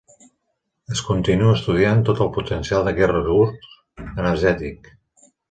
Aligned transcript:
Es 0.95 1.03
continua 1.09 1.51
estudiant 1.57 2.01
tot 2.07 2.21
el 2.25 2.31
potencial 2.39 2.89
d'aquest 2.89 3.13
recurs 3.15 3.71
energètic. 4.09 4.91